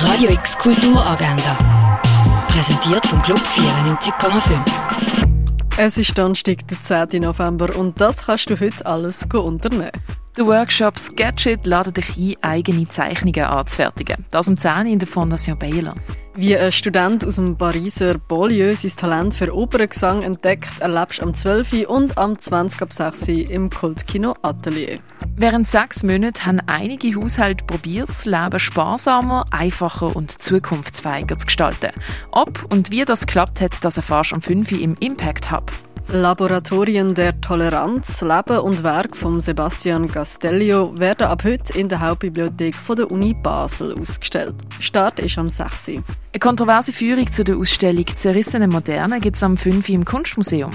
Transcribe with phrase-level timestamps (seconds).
[0.00, 1.58] Radio X Kulturagenda.
[2.46, 4.60] Präsentiert vom Club 94,5.
[5.76, 7.22] Es ist Donnerstag, der 10.
[7.22, 9.90] November und das kannst du heute alles unternehmen.
[10.36, 14.24] Der Workshop Sketchit ladet dich ein, eigene Zeichnungen anzufertigen.
[14.30, 15.94] Das um 10 in der Fondation Baylor.
[16.36, 21.34] Wie ein Student aus dem Pariser Beaulieu sein Talent für Operngesang entdeckt, erlebst du am
[21.34, 21.88] 12.
[21.88, 22.82] und am 20.
[22.82, 23.28] ab 6.
[23.28, 25.00] im Kultkino Atelier.
[25.40, 31.92] Während sechs Monaten haben einige Haushalte probiert, das Leben sparsamer, einfacher und zukunftsfähiger zu gestalten.
[32.32, 34.72] Ob und wie das klappt hat, das erfährst du am 5.
[34.72, 35.70] im Impact Hub.
[36.08, 42.74] Laboratorien der Toleranz, Leben und Werk von Sebastian Castellio werden ab heute in der Hauptbibliothek
[42.74, 44.56] von der Uni Basel ausgestellt.
[44.80, 45.88] Start ist am 6.
[45.88, 46.02] Eine
[46.40, 49.88] kontroverse Führung zu der Ausstellung Zerrissene Moderne gibt es am 5.
[49.90, 50.72] im Kunstmuseum.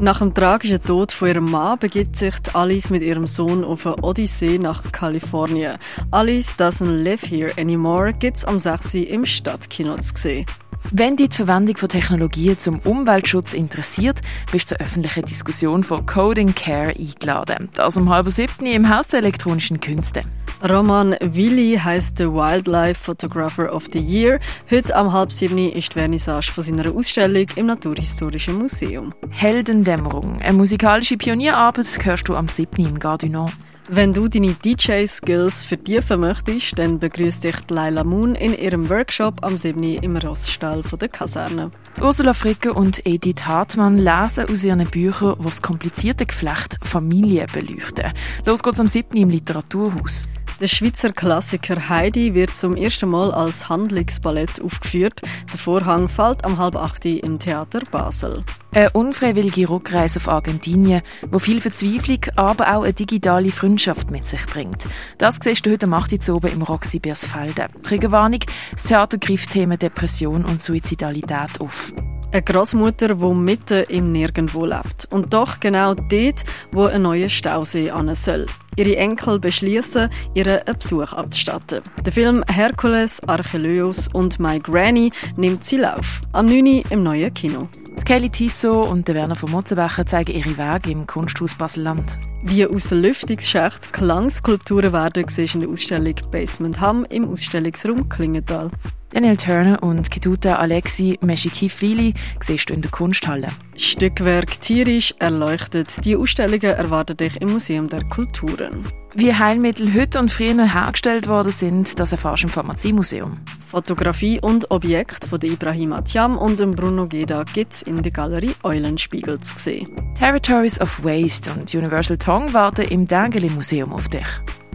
[0.00, 4.02] Nach dem tragischen Tod von ihrem Mann begibt sich Alice mit ihrem Sohn auf eine
[4.02, 5.76] Odyssee nach Kalifornien.
[6.10, 8.94] Alice doesn't live here anymore gibt es am 6.
[8.94, 10.46] im Stadtkino zu sehen.
[10.92, 14.20] Wenn dich die Verwendung von Technologien zum Umweltschutz interessiert,
[14.52, 17.70] bist du zur öffentlichen Diskussion von Coding Care eingeladen.
[17.74, 20.22] Das um halb siebten im Haus der elektronischen Künste.
[20.62, 24.40] Roman Willi heißt der Wildlife Photographer of the Year.
[24.70, 29.12] Heute am halb sieben ist die Vernissage von seiner Ausstellung im Naturhistorischen Museum.
[29.30, 32.86] Heldendämmerung, eine musikalische Pionierarbeit, hörst du am 7.
[32.86, 33.50] im Gardinon.
[33.88, 39.58] Wenn du deine DJ-Skills vertiefen möchtest, dann begrüßt dich Laila Moon in ihrem Workshop am
[39.58, 39.82] 7.
[39.82, 41.70] im Rossstall der Kaserne.
[42.00, 48.14] Ursula Fricke und Edith Hartmann lesen aus ihren Büchern, wo das komplizierte Geflecht Familie beleuchten.
[48.46, 49.18] Los geht's am 7.
[49.18, 50.28] im Literaturhaus.
[50.60, 55.20] Der Schweizer Klassiker Heidi wird zum ersten Mal als Handlungsballett aufgeführt.
[55.22, 58.44] Der Vorhang fällt am halb acht im Theater Basel.
[58.70, 64.46] Eine unfreiwillige Rückreise auf Argentinien, wo viel Verzweiflung, aber auch eine digitale Freundschaft mit sich
[64.46, 64.86] bringt.
[65.18, 66.28] Das siehst du heute am 8.
[66.28, 67.66] oben im Roxy Biersfelden.
[67.82, 68.40] Triggerwarnung,
[68.72, 71.92] das Theater greift Themen Depression und Suizidalität auf.
[72.34, 75.06] Eine Großmutter, die mitten im Nirgendwo lebt.
[75.12, 78.46] Und doch genau dort, wo ein neuer Stausee an soll.
[78.74, 81.82] Ihre Enkel beschließen, ihren einen Besuch abzustatten.
[82.04, 86.22] Der Film Herkules, Archelaus und My Granny nimmt sie Lauf.
[86.32, 86.82] Am 9.
[86.90, 87.68] im neuen Kino.
[88.00, 92.18] Die Kelly Tissot und der Werner von Motzenbecher zeigen ihre Wege im Kunsthaus Basel-Land.
[92.42, 98.72] Wie aus Lüftungsschacht Klangskulpturen werden, siehst in der Ausstellung Basement Ham im Ausstellungsraum Klingenthal.
[99.14, 103.46] Daniel Turner und Ketuta Alexi Meshikiflili siehst du in der Kunsthalle.
[103.76, 106.04] Stückwerk tierisch erleuchtet.
[106.04, 108.84] Die Ausstellungen erwarten dich im Museum der Kulturen.
[109.14, 113.34] Wie Heilmittel heute und früher hergestellt worden sind, das erfährst du im Pharmaziemuseum.
[113.70, 119.38] Fotografie und Objekt von Ibrahim Atiam und Bruno Geda gibt es in der Galerie Eulenspiegel
[119.38, 119.90] zu sehen.
[120.18, 124.26] Territories of Waste und Universal Tongue warten im Dengeli Museum auf dich.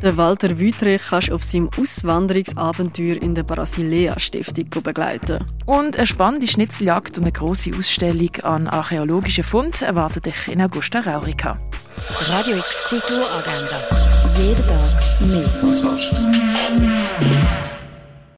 [0.02, 5.44] Der Walter Wüthrich kannst du auf seinem Auswanderungsabenteuer in der Brasilea Stiftung begleiten.
[5.66, 11.02] Und eine spannende Schnitzeljagd und eine grosse Ausstellung an archäologischen Funden erwartet dich in Augusta
[11.02, 11.60] Raurica.
[12.22, 13.90] Radio X Kulturagenda.
[14.38, 15.50] Jeden Tag mehr.